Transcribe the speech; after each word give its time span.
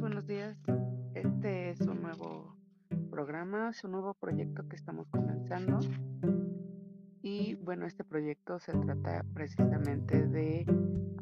buenos 0.00 0.26
días. 0.26 0.56
Este 1.14 1.70
es 1.70 1.80
un 1.80 2.02
nuevo 2.02 2.56
programa, 3.10 3.70
es 3.70 3.82
un 3.82 3.92
nuevo 3.92 4.14
proyecto 4.14 4.68
que 4.68 4.76
estamos 4.76 5.08
comenzando. 5.08 5.80
Y 7.20 7.54
bueno, 7.56 7.86
este 7.86 8.04
proyecto 8.04 8.60
se 8.60 8.72
trata 8.72 9.24
precisamente 9.34 10.26
de 10.26 10.66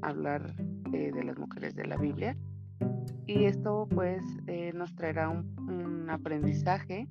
hablar 0.02 0.54
eh, 0.92 1.10
de 1.10 1.24
las 1.24 1.38
mujeres 1.38 1.74
de 1.74 1.86
la 1.86 1.96
Biblia. 1.96 2.36
Y 3.26 3.44
esto 3.44 3.88
pues 3.88 4.22
eh, 4.46 4.72
nos 4.74 4.94
traerá 4.94 5.30
un, 5.30 5.56
un, 5.70 6.10
aprendizaje, 6.10 7.08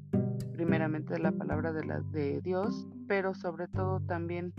primeramente 0.54 1.14
de 1.14 1.20
la 1.20 1.32
palabra 1.32 1.74
de, 1.74 1.84
la, 1.84 2.00
de 2.02 2.42
Dios, 2.42 2.88
pero 3.08 3.34
sobre 3.34 3.68
todo 3.68 4.00
también 4.02 4.54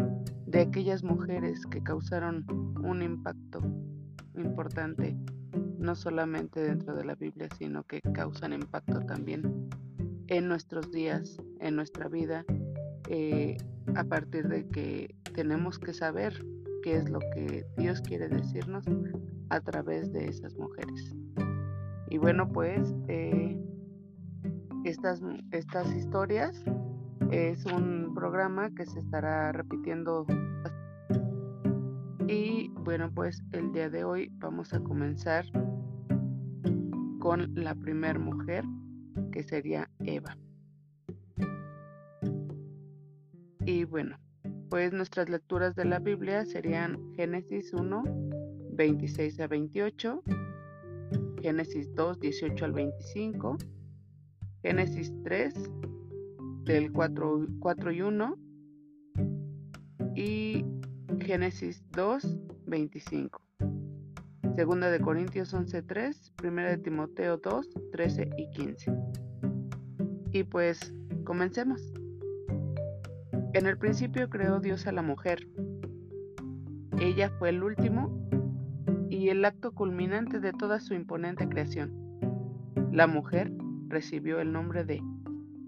de 0.46 0.60
aquellas 0.60 1.04
mujeres 1.04 1.64
que 1.66 1.82
causaron 1.82 2.44
un 2.84 3.02
impacto 3.02 3.60
importante 4.34 5.16
no 5.78 5.94
solamente 5.94 6.60
dentro 6.60 6.94
de 6.94 7.04
la 7.04 7.14
Biblia, 7.14 7.48
sino 7.58 7.84
que 7.84 8.00
causan 8.00 8.52
impacto 8.52 9.00
también 9.00 9.68
en 10.28 10.48
nuestros 10.48 10.90
días, 10.90 11.40
en 11.60 11.76
nuestra 11.76 12.08
vida, 12.08 12.44
eh, 13.08 13.56
a 13.94 14.04
partir 14.04 14.48
de 14.48 14.66
que 14.68 15.14
tenemos 15.34 15.78
que 15.78 15.92
saber 15.92 16.44
qué 16.82 16.96
es 16.96 17.08
lo 17.08 17.18
que 17.18 17.66
Dios 17.76 18.00
quiere 18.00 18.28
decirnos 18.28 18.84
a 19.50 19.60
través 19.60 20.12
de 20.12 20.26
esas 20.28 20.56
mujeres. 20.56 21.14
Y 22.08 22.18
bueno, 22.18 22.48
pues 22.48 22.94
eh, 23.08 23.60
estas, 24.84 25.22
estas 25.50 25.92
historias 25.94 26.64
es 27.30 27.64
un 27.66 28.12
programa 28.14 28.70
que 28.74 28.86
se 28.86 29.00
estará 29.00 29.52
repitiendo 29.52 30.26
y 32.28 32.68
bueno, 32.68 33.10
pues 33.12 33.42
el 33.52 33.72
día 33.72 33.88
de 33.88 34.04
hoy 34.04 34.30
vamos 34.34 34.72
a 34.72 34.80
comenzar 34.80 35.44
con 37.20 37.54
la 37.54 37.74
primera 37.74 38.18
mujer, 38.18 38.64
que 39.32 39.42
sería 39.42 39.88
Eva. 40.04 40.36
Y 43.64 43.84
bueno, 43.84 44.18
pues 44.70 44.92
nuestras 44.92 45.28
lecturas 45.28 45.74
de 45.74 45.84
la 45.84 45.98
Biblia 45.98 46.44
serían 46.44 47.14
Génesis 47.14 47.72
1, 47.72 48.04
26 48.72 49.40
a 49.40 49.46
28, 49.46 50.22
Génesis 51.42 51.94
2, 51.94 52.20
18 52.20 52.64
al 52.64 52.72
25, 52.72 53.56
Génesis 54.62 55.12
3, 55.24 55.54
del 56.64 56.92
4, 56.92 57.46
4 57.60 57.92
y 57.92 58.02
1, 58.02 58.36
y 58.36 58.45
Génesis 61.26 61.82
2, 61.90 62.38
25. 62.66 63.42
Segunda 64.54 64.92
de 64.92 65.00
Corintios 65.00 65.52
11.3, 65.52 66.32
Primera 66.36 66.70
de 66.70 66.78
Timoteo 66.78 67.38
2, 67.38 67.68
13 67.90 68.30
y 68.36 68.48
15. 68.50 68.94
Y 70.30 70.44
pues 70.44 70.94
comencemos. 71.24 71.82
En 73.54 73.66
el 73.66 73.76
principio 73.76 74.30
creó 74.30 74.60
Dios 74.60 74.86
a 74.86 74.92
la 74.92 75.02
mujer. 75.02 75.48
Ella 77.00 77.30
fue 77.40 77.48
el 77.48 77.64
último 77.64 78.16
y 79.10 79.28
el 79.30 79.44
acto 79.44 79.72
culminante 79.72 80.38
de 80.38 80.52
toda 80.52 80.78
su 80.78 80.94
imponente 80.94 81.48
creación. 81.48 81.92
La 82.92 83.08
mujer 83.08 83.52
recibió 83.88 84.38
el 84.38 84.52
nombre 84.52 84.84
de 84.84 85.02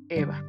Eva. 0.08 0.46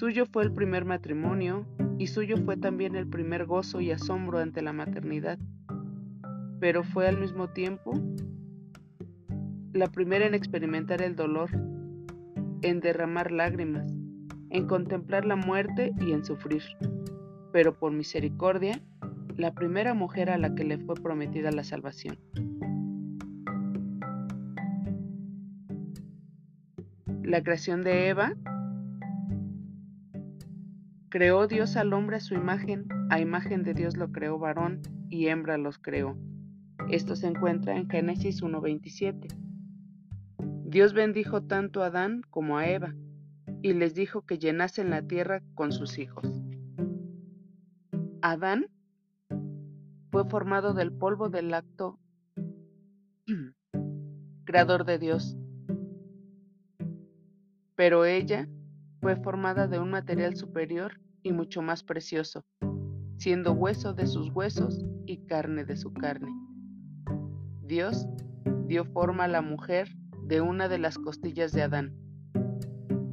Suyo 0.00 0.24
fue 0.24 0.44
el 0.44 0.50
primer 0.50 0.86
matrimonio 0.86 1.66
y 1.98 2.06
suyo 2.06 2.38
fue 2.38 2.56
también 2.56 2.96
el 2.96 3.06
primer 3.06 3.44
gozo 3.44 3.82
y 3.82 3.90
asombro 3.90 4.38
ante 4.38 4.62
la 4.62 4.72
maternidad, 4.72 5.38
pero 6.58 6.84
fue 6.84 7.06
al 7.06 7.18
mismo 7.18 7.50
tiempo 7.50 7.92
la 9.74 9.88
primera 9.88 10.24
en 10.24 10.32
experimentar 10.32 11.02
el 11.02 11.16
dolor, 11.16 11.50
en 12.62 12.80
derramar 12.80 13.30
lágrimas, 13.30 13.92
en 14.48 14.66
contemplar 14.66 15.26
la 15.26 15.36
muerte 15.36 15.92
y 16.00 16.12
en 16.12 16.24
sufrir, 16.24 16.62
pero 17.52 17.78
por 17.78 17.92
misericordia, 17.92 18.80
la 19.36 19.52
primera 19.52 19.92
mujer 19.92 20.30
a 20.30 20.38
la 20.38 20.54
que 20.54 20.64
le 20.64 20.78
fue 20.78 20.94
prometida 20.94 21.50
la 21.52 21.62
salvación. 21.62 22.18
La 27.22 27.42
creación 27.42 27.82
de 27.82 28.08
Eva 28.08 28.34
Creó 31.10 31.48
Dios 31.48 31.76
al 31.76 31.92
hombre 31.92 32.18
a 32.18 32.20
su 32.20 32.34
imagen, 32.34 32.86
a 33.10 33.18
imagen 33.18 33.64
de 33.64 33.74
Dios 33.74 33.96
lo 33.96 34.12
creó 34.12 34.38
varón 34.38 34.80
y 35.08 35.26
hembra 35.26 35.58
los 35.58 35.76
creó. 35.76 36.16
Esto 36.88 37.16
se 37.16 37.26
encuentra 37.26 37.76
en 37.76 37.90
Génesis 37.90 38.40
1.27. 38.40 39.26
Dios 40.66 40.94
bendijo 40.94 41.42
tanto 41.42 41.82
a 41.82 41.86
Adán 41.86 42.22
como 42.30 42.58
a 42.58 42.68
Eva 42.68 42.94
y 43.60 43.72
les 43.72 43.92
dijo 43.94 44.22
que 44.22 44.38
llenasen 44.38 44.90
la 44.90 45.02
tierra 45.02 45.42
con 45.54 45.72
sus 45.72 45.98
hijos. 45.98 46.44
Adán 48.22 48.66
fue 50.12 50.24
formado 50.28 50.74
del 50.74 50.92
polvo 50.92 51.28
del 51.28 51.52
acto 51.54 51.98
creador 54.44 54.84
de 54.84 55.00
Dios, 55.00 55.36
pero 57.74 58.04
ella 58.04 58.48
fue 59.00 59.16
formada 59.16 59.66
de 59.66 59.80
un 59.80 59.90
material 59.90 60.36
superior 60.36 60.99
y 61.22 61.32
mucho 61.32 61.62
más 61.62 61.82
precioso, 61.82 62.44
siendo 63.16 63.52
hueso 63.52 63.92
de 63.92 64.06
sus 64.06 64.30
huesos 64.30 64.84
y 65.06 65.18
carne 65.26 65.64
de 65.64 65.76
su 65.76 65.92
carne. 65.92 66.32
Dios 67.62 68.06
dio 68.66 68.84
forma 68.84 69.24
a 69.24 69.28
la 69.28 69.42
mujer 69.42 69.88
de 70.24 70.40
una 70.40 70.68
de 70.68 70.78
las 70.78 70.98
costillas 70.98 71.52
de 71.52 71.62
Adán. 71.62 71.96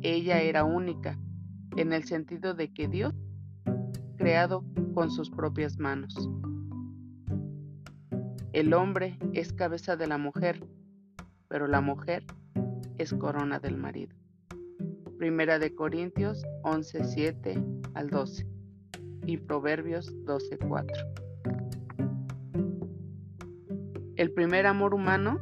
Ella 0.01 0.41
era 0.41 0.63
única, 0.63 1.19
en 1.75 1.93
el 1.93 2.03
sentido 2.03 2.53
de 2.53 2.73
que 2.73 2.87
Dios 2.87 3.13
creado 4.17 4.63
con 4.93 5.11
sus 5.11 5.29
propias 5.29 5.77
manos. 5.77 6.29
El 8.51 8.73
hombre 8.73 9.17
es 9.33 9.53
cabeza 9.53 9.95
de 9.95 10.07
la 10.07 10.17
mujer, 10.17 10.65
pero 11.47 11.67
la 11.67 11.81
mujer 11.81 12.25
es 12.97 13.13
corona 13.13 13.59
del 13.59 13.77
marido. 13.77 14.15
Primera 15.17 15.57
de 15.57 15.73
Corintios 15.73 16.45
11, 16.63 17.03
7 17.03 17.63
al 17.95 18.09
12 18.11 18.45
y 19.25 19.37
Proverbios 19.37 20.13
12, 20.25 20.59
4. 20.59 20.95
El 24.15 24.31
primer 24.31 24.67
amor 24.67 24.93
humano, 24.93 25.39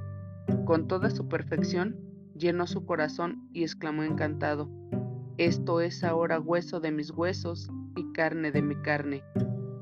con 0.65 0.87
toda 0.87 1.09
su 1.09 1.27
perfección, 1.27 1.97
llenó 2.37 2.67
su 2.67 2.85
corazón 2.85 3.49
y 3.51 3.63
exclamó 3.63 4.03
encantado, 4.03 4.69
Esto 5.37 5.81
es 5.81 6.05
ahora 6.05 6.39
hueso 6.39 6.79
de 6.79 6.91
mis 6.91 7.11
huesos 7.11 7.69
y 7.97 8.11
carne 8.13 8.53
de 8.53 8.61
mi 8.61 8.75
carne. 8.81 9.23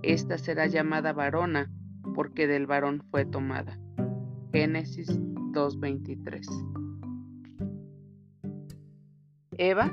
Esta 0.01 0.39
será 0.39 0.65
llamada 0.65 1.13
varona, 1.13 1.71
porque 2.15 2.47
del 2.47 2.65
varón 2.65 3.03
fue 3.11 3.25
tomada. 3.25 3.79
Génesis 4.51 5.19
2.23 5.19 6.72
Eva 9.57 9.91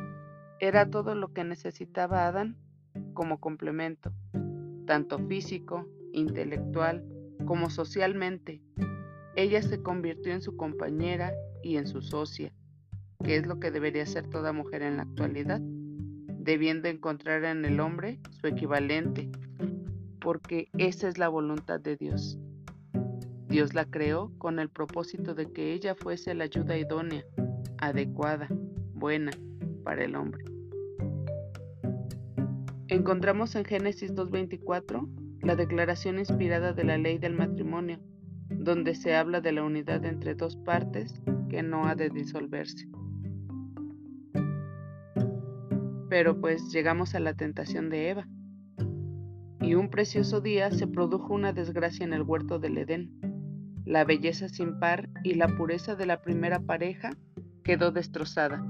era 0.59 0.91
todo 0.91 1.15
lo 1.15 1.33
que 1.33 1.45
necesitaba 1.45 2.27
Adán 2.27 2.57
como 3.15 3.41
complemento, 3.41 4.13
tanto 4.87 5.19
físico, 5.19 5.89
intelectual 6.13 7.05
como 7.47 7.71
socialmente. 7.71 8.61
Ella 9.37 9.63
se 9.63 9.83
convirtió 9.83 10.33
en 10.33 10.43
su 10.43 10.57
compañera 10.57 11.33
y 11.63 11.77
en 11.77 11.87
su 11.87 12.03
socia, 12.03 12.53
que 13.25 13.37
es 13.37 13.47
lo 13.47 13.61
que 13.61 13.71
debería 13.71 14.07
ser 14.07 14.29
toda 14.29 14.53
mujer 14.53 14.83
en 14.83 14.97
la 14.97 15.05
actualidad, 15.05 15.61
debiendo 15.63 16.89
encontrar 16.89 17.45
en 17.45 17.65
el 17.65 17.81
hombre 17.81 18.19
su 18.41 18.47
equivalente, 18.47 19.31
porque 20.21 20.69
esa 20.79 21.09
es 21.09 21.19
la 21.19 21.29
voluntad 21.29 21.81
de 21.81 21.97
Dios. 21.97 22.39
Dios 23.49 23.75
la 23.75 23.85
creó 23.85 24.33
con 24.39 24.59
el 24.59 24.69
propósito 24.69 25.35
de 25.35 25.51
que 25.51 25.73
ella 25.73 25.95
fuese 25.95 26.35
la 26.35 26.45
ayuda 26.45 26.77
idónea, 26.77 27.25
adecuada, 27.79 28.49
buena, 28.95 29.33
el 29.99 30.15
hombre. 30.15 30.45
Encontramos 32.91 33.55
en 33.55 33.65
Génesis 33.65 34.15
2.24 34.15 35.09
la 35.43 35.55
declaración 35.55 36.19
inspirada 36.19 36.73
de 36.73 36.83
la 36.83 36.99
ley 36.99 37.19
del 37.19 37.35
matrimonio, 37.35 38.01
donde 38.49 38.97
se 38.97 39.15
habla 39.15 39.41
de 39.41 39.53
la 39.53 39.63
unidad 39.63 40.05
entre 40.05 40.35
dos 40.35 40.57
partes 40.57 41.23
que 41.49 41.63
no 41.63 41.87
ha 41.87 41.95
de 41.95 42.11
disolverse. 42.11 42.89
Pero 46.09 46.41
pues 46.41 46.73
llegamos 46.73 47.15
a 47.15 47.21
la 47.21 47.35
tentación 47.35 47.91
de 47.91 48.11
Eva. 48.11 48.29
Y 49.61 49.75
un 49.75 49.89
precioso 49.89 50.41
día 50.41 50.73
se 50.73 50.89
produjo 50.89 51.33
una 51.33 51.53
desgracia 51.53 52.05
en 52.05 52.13
el 52.13 52.23
huerto 52.23 52.59
del 52.59 52.77
Edén. 52.77 53.13
La 53.85 54.05
belleza 54.05 54.49
sin 54.49 54.81
par 54.81 55.09
y 55.23 55.35
la 55.35 55.47
pureza 55.47 55.95
de 55.95 56.07
la 56.07 56.23
primera 56.23 56.59
pareja 56.59 57.17
quedó 57.63 57.93
destrozada 57.93 58.65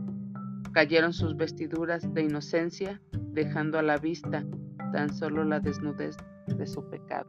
Cayeron 0.72 1.12
sus 1.12 1.36
vestiduras 1.36 2.12
de 2.14 2.22
inocencia, 2.22 3.00
dejando 3.32 3.78
a 3.78 3.82
la 3.82 3.96
vista 3.96 4.44
tan 4.92 5.12
solo 5.12 5.44
la 5.44 5.60
desnudez 5.60 6.16
de 6.46 6.66
su 6.66 6.88
pecado. 6.88 7.28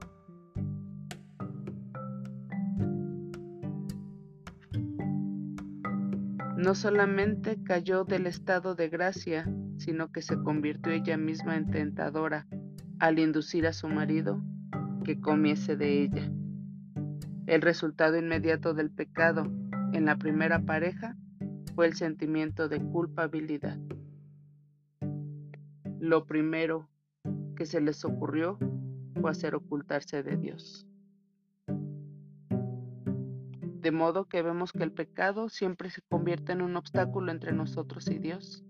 No 6.58 6.76
solamente 6.76 7.58
cayó 7.64 8.04
del 8.04 8.28
estado 8.28 8.76
de 8.76 8.90
gracia, 8.90 9.52
sino 9.78 10.12
que 10.12 10.22
se 10.22 10.38
convirtió 10.38 10.92
ella 10.92 11.18
misma 11.18 11.56
en 11.58 11.72
tentadora 11.72 12.48
al 13.00 13.18
inducir 13.18 13.66
a 13.66 13.74
su 13.74 13.88
marido 13.88 14.44
que 15.04 15.20
comiese 15.20 15.76
de 15.76 16.04
ella. 16.04 16.32
El 17.48 17.64
resultado 17.64 18.18
inmediato 18.18 18.76
del 18.76 18.92
pecado 18.92 19.52
en 19.94 20.06
la 20.06 20.18
primera 20.18 20.62
pareja 20.62 21.18
fue 21.76 21.88
el 21.88 21.94
sentimiento 21.94 22.70
de 22.70 22.82
culpabilidad. 22.82 23.78
Lo 26.00 26.26
primero 26.26 26.90
que 27.56 27.66
se 27.66 27.82
les 27.82 28.04
ocurrió 28.06 28.58
fue 29.20 29.32
hacer 29.32 29.56
ocultarse 29.56 30.24
de 30.24 30.38
Dios. 30.38 30.88
De 33.82 33.92
modo 33.92 34.26
que 34.26 34.42
vemos 34.42 34.72
que 34.72 34.84
el 34.84 34.92
pecado 34.92 35.50
siempre 35.50 35.90
se 35.90 36.02
convierte 36.02 36.52
en 36.52 36.62
un 36.62 36.76
obstáculo 36.76 37.32
entre 37.32 37.52
nosotros 37.52 38.08
y 38.10 38.20
Dios. 38.20 38.64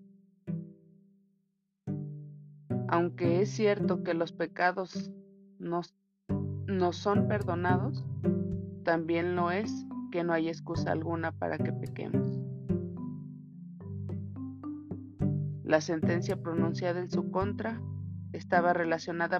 Aunque 2.87 3.41
es 3.41 3.49
cierto 3.49 4.03
que 4.03 4.13
los 4.13 4.33
pecados 4.33 5.11
nos, 5.59 5.95
no 6.67 6.93
son 6.93 7.27
perdonados, 7.27 8.05
también 8.83 9.35
lo 9.35 9.51
es 9.51 9.85
que 10.11 10.23
no 10.23 10.33
hay 10.33 10.49
excusa 10.49 10.91
alguna 10.91 11.31
para 11.31 11.57
que 11.57 11.71
pequemos. 11.71 12.40
La 15.71 15.79
sentencia 15.79 16.35
pronunciada 16.35 16.99
en 16.99 17.09
su 17.09 17.31
contra 17.31 17.81
estaba 18.33 18.73
relacionada 18.73 19.39